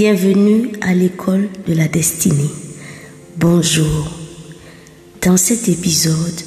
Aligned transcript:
Bienvenue 0.00 0.70
à 0.80 0.94
l'école 0.94 1.48
de 1.66 1.74
la 1.74 1.88
destinée. 1.88 2.52
Bonjour. 3.36 4.12
Dans 5.22 5.36
cet 5.36 5.68
épisode, 5.68 6.40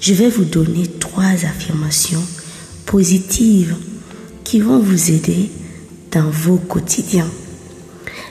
je 0.00 0.14
vais 0.14 0.28
vous 0.28 0.44
donner 0.44 0.86
trois 1.00 1.44
affirmations 1.44 2.22
positives 2.86 3.74
qui 4.44 4.60
vont 4.60 4.78
vous 4.78 5.10
aider 5.10 5.50
dans 6.12 6.30
vos 6.30 6.56
quotidiens. 6.56 7.28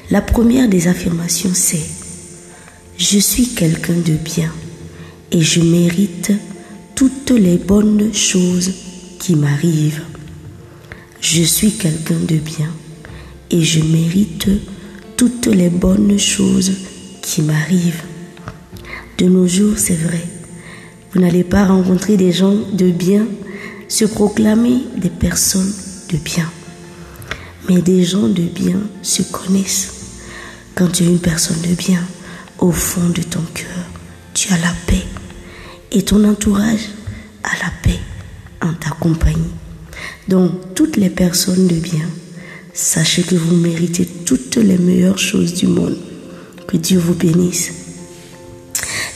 La 0.09 0.21
première 0.21 0.69
des 0.69 0.87
affirmations, 0.87 1.51
c'est 1.53 1.85
Je 2.97 3.19
suis 3.19 3.49
quelqu'un 3.49 3.99
de 4.05 4.13
bien 4.13 4.53
et 5.33 5.41
je 5.41 5.59
mérite 5.59 6.31
toutes 6.95 7.31
les 7.31 7.57
bonnes 7.57 8.13
choses 8.13 8.71
qui 9.19 9.35
m'arrivent. 9.35 10.05
Je 11.19 11.43
suis 11.43 11.73
quelqu'un 11.73 12.19
de 12.25 12.37
bien 12.37 12.71
et 13.53 13.61
je 13.61 13.81
mérite 13.81 14.49
toutes 15.15 15.45
les 15.45 15.69
bonnes 15.69 16.17
choses 16.17 16.71
qui 17.21 17.43
m'arrivent. 17.43 18.01
De 19.19 19.25
nos 19.25 19.47
jours, 19.47 19.77
c'est 19.77 19.95
vrai, 19.95 20.23
vous 21.13 21.21
n'allez 21.21 21.43
pas 21.43 21.65
rencontrer 21.65 22.17
des 22.17 22.31
gens 22.31 22.55
de 22.73 22.89
bien 22.89 23.27
se 23.87 24.05
proclamer 24.05 24.81
des 24.97 25.11
personnes 25.11 25.71
de 26.11 26.17
bien. 26.17 26.49
Mais 27.69 27.83
des 27.83 28.03
gens 28.03 28.27
de 28.27 28.41
bien 28.41 28.79
se 29.03 29.21
connaissent. 29.21 29.93
Quand 30.73 30.87
tu 30.87 31.03
es 31.03 31.07
une 31.07 31.19
personne 31.19 31.61
de 31.61 31.75
bien, 31.75 32.03
au 32.57 32.71
fond 32.71 33.07
de 33.09 33.21
ton 33.21 33.43
cœur, 33.53 33.85
tu 34.33 34.51
as 34.51 34.57
la 34.57 34.73
paix. 34.87 35.05
Et 35.91 36.01
ton 36.01 36.23
entourage 36.27 36.89
a 37.43 37.63
la 37.63 37.71
paix 37.83 37.99
en 38.63 38.73
ta 38.73 38.89
compagnie. 38.99 39.53
Donc, 40.27 40.73
toutes 40.73 40.97
les 40.97 41.11
personnes 41.11 41.67
de 41.67 41.75
bien, 41.75 42.07
sachez 42.73 43.21
que 43.21 43.35
vous 43.35 43.55
méritez 43.55 44.05
toutes 44.05 44.57
les 44.57 44.77
meilleures 44.77 45.19
choses 45.19 45.53
du 45.53 45.67
monde. 45.67 45.97
Que 46.67 46.77
Dieu 46.77 46.97
vous 46.97 47.13
bénisse. 47.13 47.71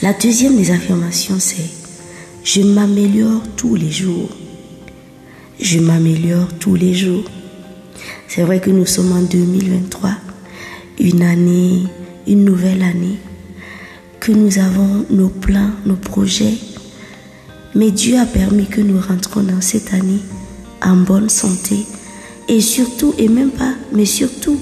La 0.03 0.13
deuxième 0.13 0.57
des 0.57 0.71
affirmations, 0.71 1.39
c'est 1.39 1.69
je 2.43 2.61
m'améliore 2.61 3.41
tous 3.55 3.75
les 3.75 3.91
jours. 3.91 4.29
Je 5.59 5.79
m'améliore 5.79 6.47
tous 6.59 6.75
les 6.75 6.93
jours. 6.93 7.25
C'est 8.27 8.43
vrai 8.43 8.59
que 8.59 8.69
nous 8.69 8.85
sommes 8.85 9.11
en 9.11 9.21
2023, 9.21 10.11
une 10.99 11.23
année, 11.23 11.83
une 12.27 12.45
nouvelle 12.45 12.83
année, 12.83 13.17
que 14.19 14.31
nous 14.31 14.59
avons 14.59 15.05
nos 15.09 15.29
plans, 15.29 15.71
nos 15.85 15.95
projets, 15.95 16.57
mais 17.73 17.89
Dieu 17.89 18.19
a 18.19 18.25
permis 18.25 18.67
que 18.67 18.81
nous 18.81 18.99
rentrons 18.99 19.41
dans 19.41 19.61
cette 19.61 19.93
année 19.93 20.21
en 20.81 20.97
bonne 20.97 21.29
santé 21.29 21.85
et 22.47 22.61
surtout, 22.61 23.13
et 23.17 23.27
même 23.27 23.51
pas, 23.51 23.73
mais 23.91 24.05
surtout 24.05 24.59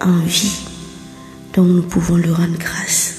en 0.00 0.18
vie. 0.20 0.58
Donc 1.54 1.68
nous 1.68 1.82
pouvons 1.82 2.16
lui 2.16 2.30
rendre 2.30 2.58
grâce 2.58 3.14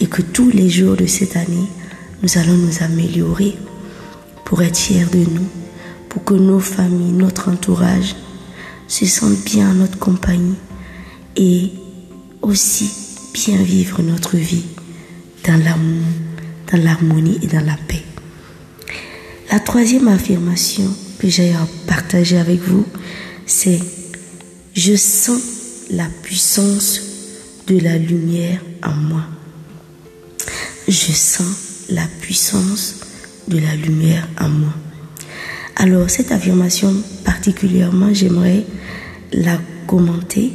et 0.00 0.06
que 0.06 0.22
tous 0.22 0.50
les 0.50 0.68
jours 0.68 0.96
de 0.96 1.06
cette 1.06 1.36
année, 1.36 1.68
nous 2.22 2.38
allons 2.38 2.56
nous 2.56 2.82
améliorer 2.82 3.56
pour 4.44 4.62
être 4.62 4.76
fiers 4.76 5.06
de 5.06 5.18
nous, 5.18 5.48
pour 6.08 6.24
que 6.24 6.34
nos 6.34 6.60
familles, 6.60 7.12
notre 7.12 7.50
entourage 7.50 8.14
se 8.88 9.06
sentent 9.06 9.44
bien 9.44 9.70
en 9.70 9.74
notre 9.74 9.98
compagnie 9.98 10.56
et 11.36 11.72
aussi 12.42 12.90
bien 13.34 13.56
vivre 13.56 14.02
notre 14.02 14.36
vie 14.36 14.64
dans 15.46 15.62
l'amour, 15.62 16.04
dans 16.72 16.82
l'harmonie 16.82 17.38
et 17.42 17.46
dans 17.46 17.64
la 17.64 17.76
paix. 17.88 18.02
La 19.50 19.60
troisième 19.60 20.08
affirmation 20.08 20.90
que 21.26 21.32
j'ai 21.32 21.52
à 21.54 21.66
partager 21.88 22.38
avec 22.38 22.60
vous, 22.60 22.86
c'est 23.46 23.80
je 24.74 24.94
sens 24.94 25.40
la 25.90 26.06
puissance 26.22 27.00
de 27.66 27.80
la 27.80 27.98
lumière 27.98 28.60
en 28.84 28.92
moi. 28.92 29.24
Je 30.86 31.12
sens 31.12 31.86
la 31.88 32.06
puissance 32.20 33.00
de 33.48 33.58
la 33.58 33.74
lumière 33.74 34.28
en 34.40 34.48
moi. 34.48 34.72
Alors 35.74 36.08
cette 36.08 36.30
affirmation 36.30 36.94
particulièrement, 37.24 38.14
j'aimerais 38.14 38.64
la 39.32 39.58
commenter. 39.88 40.52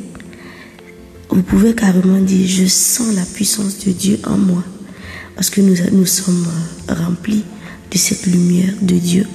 Vous 1.30 1.44
pouvez 1.44 1.76
carrément 1.76 2.22
dire, 2.22 2.48
je 2.48 2.66
sens 2.66 3.14
la 3.14 3.26
puissance 3.26 3.80
de 3.86 3.92
Dieu 3.92 4.20
en 4.26 4.38
moi. 4.38 4.64
Parce 5.36 5.50
que 5.50 5.60
nous, 5.60 5.76
nous 5.92 6.06
sommes 6.06 6.48
remplis 6.88 7.44
de 7.92 7.98
cette 7.98 8.26
lumière 8.26 8.74
de 8.82 8.96
Dieu, 8.96 9.28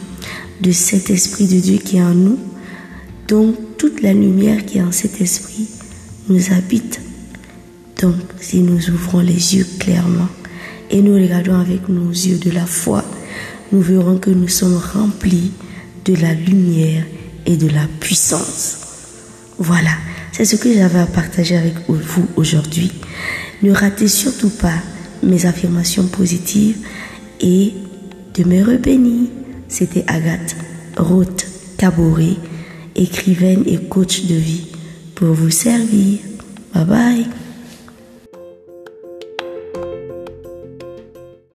de 0.60 0.72
cet 0.72 1.10
esprit 1.10 1.46
de 1.46 1.60
Dieu 1.60 1.78
qui 1.78 1.98
est 1.98 2.02
en 2.02 2.14
nous. 2.14 2.38
Donc 3.28 3.56
toute 3.78 4.02
la 4.02 4.12
lumière 4.12 4.64
qui 4.64 4.78
est 4.78 4.82
en 4.82 4.92
cet 4.92 5.20
esprit 5.20 5.68
nous 6.28 6.52
habite. 6.52 7.00
Donc 8.00 8.14
si 8.40 8.60
nous 8.60 8.90
ouvrons 8.90 9.20
les 9.20 9.56
yeux 9.56 9.66
clairement 9.78 10.28
et 10.90 11.00
nous 11.00 11.14
regardons 11.14 11.58
avec 11.58 11.88
nos 11.88 12.10
yeux 12.10 12.38
de 12.38 12.50
la 12.50 12.66
foi, 12.66 13.04
nous 13.72 13.80
verrons 13.80 14.18
que 14.18 14.30
nous 14.30 14.48
sommes 14.48 14.80
remplis 14.92 15.52
de 16.04 16.14
la 16.14 16.34
lumière 16.34 17.04
et 17.46 17.56
de 17.56 17.68
la 17.68 17.86
puissance. 18.00 18.78
Voilà, 19.58 19.92
c'est 20.32 20.44
ce 20.44 20.56
que 20.56 20.72
j'avais 20.72 20.98
à 20.98 21.06
partager 21.06 21.56
avec 21.56 21.74
vous 21.88 22.26
aujourd'hui. 22.36 22.92
Ne 23.62 23.72
ratez 23.72 24.08
surtout 24.08 24.50
pas 24.50 24.74
mes 25.22 25.46
affirmations 25.46 26.06
positives 26.06 26.76
et 27.40 27.72
Demeurez 28.36 28.76
bénis. 28.76 29.30
C'était 29.68 30.04
Agathe 30.06 30.56
Roth 30.96 31.46
Caboret, 31.76 32.36
écrivaine 32.94 33.64
et 33.66 33.78
coach 33.88 34.26
de 34.26 34.34
vie, 34.34 34.68
pour 35.14 35.34
vous 35.34 35.50
servir. 35.50 36.18
Bye 36.74 36.84
bye. 36.84 37.26